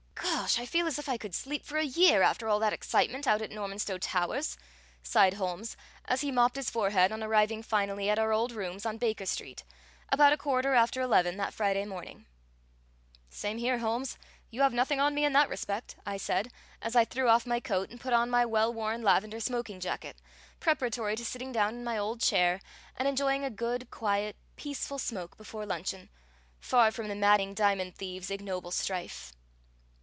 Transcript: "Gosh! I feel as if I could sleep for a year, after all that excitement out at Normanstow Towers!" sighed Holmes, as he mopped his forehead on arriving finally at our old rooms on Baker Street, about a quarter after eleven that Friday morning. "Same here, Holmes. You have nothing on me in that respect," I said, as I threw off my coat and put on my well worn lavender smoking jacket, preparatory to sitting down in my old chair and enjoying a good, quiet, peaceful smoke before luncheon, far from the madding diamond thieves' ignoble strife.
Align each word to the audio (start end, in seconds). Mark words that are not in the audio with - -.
"Gosh! 0.43 0.59
I 0.59 0.65
feel 0.65 0.87
as 0.87 0.97
if 0.99 1.07
I 1.07 1.17
could 1.17 1.35
sleep 1.35 1.63
for 1.65 1.77
a 1.77 1.83
year, 1.83 2.23
after 2.23 2.49
all 2.49 2.59
that 2.59 2.73
excitement 2.73 3.27
out 3.27 3.41
at 3.43 3.51
Normanstow 3.51 3.99
Towers!" 3.99 4.57
sighed 5.03 5.35
Holmes, 5.35 5.77
as 6.05 6.21
he 6.21 6.31
mopped 6.31 6.55
his 6.57 6.69
forehead 6.69 7.11
on 7.11 7.21
arriving 7.23 7.61
finally 7.63 8.09
at 8.09 8.17
our 8.19 8.33
old 8.33 8.51
rooms 8.51 8.85
on 8.85 8.97
Baker 8.97 9.25
Street, 9.27 9.63
about 10.09 10.33
a 10.33 10.37
quarter 10.37 10.73
after 10.73 10.99
eleven 10.99 11.37
that 11.37 11.53
Friday 11.53 11.85
morning. 11.85 12.25
"Same 13.29 13.59
here, 13.59 13.77
Holmes. 13.79 14.17
You 14.49 14.61
have 14.63 14.73
nothing 14.73 14.99
on 14.99 15.13
me 15.15 15.23
in 15.25 15.31
that 15.33 15.47
respect," 15.47 15.95
I 16.05 16.17
said, 16.17 16.51
as 16.81 16.95
I 16.97 17.05
threw 17.05 17.29
off 17.29 17.45
my 17.45 17.59
coat 17.59 17.89
and 17.89 18.01
put 18.01 18.11
on 18.13 18.29
my 18.29 18.43
well 18.45 18.73
worn 18.73 19.03
lavender 19.03 19.39
smoking 19.39 19.79
jacket, 19.79 20.17
preparatory 20.59 21.15
to 21.17 21.23
sitting 21.23 21.51
down 21.53 21.75
in 21.75 21.83
my 21.83 21.97
old 21.97 22.19
chair 22.19 22.59
and 22.97 23.07
enjoying 23.07 23.45
a 23.45 23.51
good, 23.51 23.89
quiet, 23.91 24.35
peaceful 24.57 24.97
smoke 24.97 25.37
before 25.37 25.65
luncheon, 25.65 26.09
far 26.59 26.91
from 26.91 27.07
the 27.09 27.15
madding 27.15 27.53
diamond 27.53 27.95
thieves' 27.95 28.31
ignoble 28.31 28.71
strife. 28.71 29.33